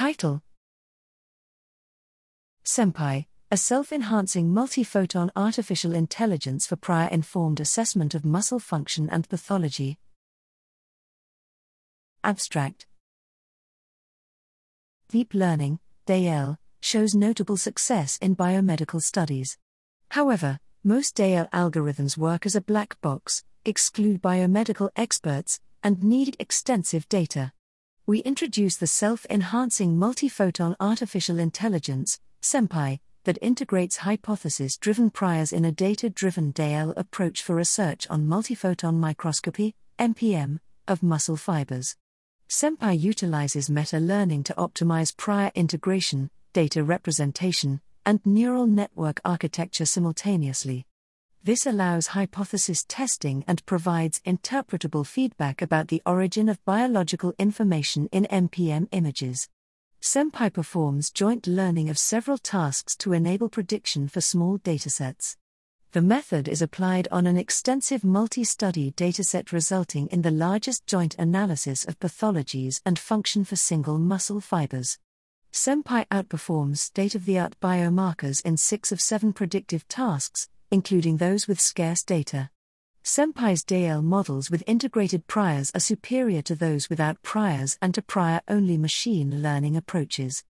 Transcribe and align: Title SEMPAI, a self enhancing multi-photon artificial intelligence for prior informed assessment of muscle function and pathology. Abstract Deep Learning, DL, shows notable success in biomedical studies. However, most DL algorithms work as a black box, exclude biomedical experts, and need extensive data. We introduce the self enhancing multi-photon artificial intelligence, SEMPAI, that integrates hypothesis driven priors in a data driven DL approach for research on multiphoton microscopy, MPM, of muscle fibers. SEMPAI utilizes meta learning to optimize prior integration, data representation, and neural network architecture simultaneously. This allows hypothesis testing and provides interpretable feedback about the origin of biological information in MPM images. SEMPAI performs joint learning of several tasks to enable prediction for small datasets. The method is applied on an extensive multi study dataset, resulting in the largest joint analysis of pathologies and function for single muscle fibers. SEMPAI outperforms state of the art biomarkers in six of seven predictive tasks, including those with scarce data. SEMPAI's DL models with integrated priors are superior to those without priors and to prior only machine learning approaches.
Title 0.00 0.40
SEMPAI, 2.64 3.26
a 3.50 3.56
self 3.58 3.92
enhancing 3.92 4.48
multi-photon 4.48 5.30
artificial 5.36 5.94
intelligence 5.94 6.66
for 6.66 6.76
prior 6.76 7.08
informed 7.08 7.60
assessment 7.60 8.14
of 8.14 8.24
muscle 8.24 8.58
function 8.58 9.10
and 9.10 9.28
pathology. 9.28 9.98
Abstract 12.24 12.86
Deep 15.10 15.34
Learning, 15.34 15.80
DL, 16.06 16.56
shows 16.80 17.14
notable 17.14 17.58
success 17.58 18.16
in 18.22 18.34
biomedical 18.34 19.02
studies. 19.02 19.58
However, 20.12 20.60
most 20.82 21.14
DL 21.14 21.50
algorithms 21.50 22.16
work 22.16 22.46
as 22.46 22.56
a 22.56 22.62
black 22.62 22.98
box, 23.02 23.44
exclude 23.66 24.22
biomedical 24.22 24.88
experts, 24.96 25.60
and 25.82 26.02
need 26.02 26.36
extensive 26.38 27.06
data. 27.10 27.52
We 28.10 28.18
introduce 28.22 28.76
the 28.76 28.88
self 28.88 29.24
enhancing 29.30 29.96
multi-photon 29.96 30.74
artificial 30.80 31.38
intelligence, 31.38 32.18
SEMPAI, 32.42 32.98
that 33.22 33.38
integrates 33.40 33.98
hypothesis 33.98 34.76
driven 34.76 35.10
priors 35.10 35.52
in 35.52 35.64
a 35.64 35.70
data 35.70 36.10
driven 36.10 36.52
DL 36.52 36.92
approach 36.96 37.40
for 37.40 37.54
research 37.54 38.08
on 38.10 38.26
multiphoton 38.26 38.96
microscopy, 38.96 39.76
MPM, 40.00 40.58
of 40.88 41.04
muscle 41.04 41.36
fibers. 41.36 41.94
SEMPAI 42.48 42.98
utilizes 42.98 43.70
meta 43.70 44.00
learning 44.00 44.42
to 44.42 44.54
optimize 44.54 45.16
prior 45.16 45.52
integration, 45.54 46.30
data 46.52 46.82
representation, 46.82 47.80
and 48.04 48.18
neural 48.26 48.66
network 48.66 49.20
architecture 49.24 49.86
simultaneously. 49.86 50.84
This 51.42 51.64
allows 51.64 52.08
hypothesis 52.08 52.84
testing 52.86 53.44
and 53.48 53.64
provides 53.64 54.20
interpretable 54.26 55.06
feedback 55.06 55.62
about 55.62 55.88
the 55.88 56.02
origin 56.04 56.50
of 56.50 56.62
biological 56.66 57.32
information 57.38 58.10
in 58.12 58.26
MPM 58.30 58.88
images. 58.92 59.48
SEMPAI 60.02 60.52
performs 60.52 61.10
joint 61.10 61.46
learning 61.46 61.88
of 61.88 61.98
several 61.98 62.36
tasks 62.36 62.94
to 62.96 63.14
enable 63.14 63.48
prediction 63.48 64.06
for 64.06 64.20
small 64.20 64.58
datasets. 64.58 65.36
The 65.92 66.02
method 66.02 66.46
is 66.46 66.60
applied 66.60 67.08
on 67.10 67.26
an 67.26 67.38
extensive 67.38 68.04
multi 68.04 68.44
study 68.44 68.92
dataset, 68.92 69.50
resulting 69.50 70.08
in 70.08 70.20
the 70.20 70.30
largest 70.30 70.86
joint 70.86 71.16
analysis 71.18 71.86
of 71.86 71.98
pathologies 71.98 72.82
and 72.84 72.98
function 72.98 73.44
for 73.44 73.56
single 73.56 73.98
muscle 73.98 74.42
fibers. 74.42 74.98
SEMPAI 75.52 76.06
outperforms 76.08 76.78
state 76.78 77.14
of 77.14 77.24
the 77.24 77.38
art 77.38 77.58
biomarkers 77.60 78.44
in 78.44 78.58
six 78.58 78.92
of 78.92 79.00
seven 79.00 79.32
predictive 79.32 79.88
tasks, 79.88 80.50
including 80.70 81.16
those 81.16 81.48
with 81.48 81.60
scarce 81.60 82.02
data. 82.02 82.50
SEMPAI's 83.02 83.64
DL 83.64 84.04
models 84.04 84.50
with 84.50 84.62
integrated 84.66 85.26
priors 85.26 85.70
are 85.74 85.80
superior 85.80 86.42
to 86.42 86.54
those 86.54 86.90
without 86.90 87.22
priors 87.22 87.78
and 87.80 87.94
to 87.94 88.02
prior 88.02 88.40
only 88.46 88.76
machine 88.76 89.42
learning 89.42 89.76
approaches. 89.76 90.44